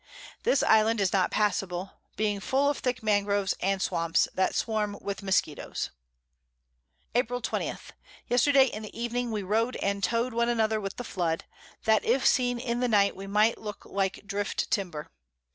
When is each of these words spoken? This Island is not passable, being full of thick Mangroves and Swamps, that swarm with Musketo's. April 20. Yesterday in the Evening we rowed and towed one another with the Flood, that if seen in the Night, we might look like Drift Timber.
This 0.41 0.63
Island 0.63 0.99
is 0.99 1.13
not 1.13 1.29
passable, 1.29 1.91
being 2.15 2.39
full 2.39 2.71
of 2.71 2.79
thick 2.79 3.03
Mangroves 3.03 3.53
and 3.61 3.79
Swamps, 3.79 4.27
that 4.33 4.55
swarm 4.55 4.97
with 4.99 5.21
Musketo's. 5.21 5.91
April 7.13 7.39
20. 7.39 7.75
Yesterday 8.27 8.65
in 8.65 8.81
the 8.81 8.99
Evening 8.99 9.29
we 9.29 9.43
rowed 9.43 9.75
and 9.75 10.03
towed 10.03 10.33
one 10.33 10.49
another 10.49 10.81
with 10.81 10.95
the 10.95 11.03
Flood, 11.03 11.43
that 11.83 12.03
if 12.03 12.25
seen 12.25 12.57
in 12.57 12.79
the 12.79 12.87
Night, 12.87 13.15
we 13.15 13.27
might 13.27 13.59
look 13.59 13.85
like 13.85 14.25
Drift 14.25 14.71
Timber. 14.71 15.11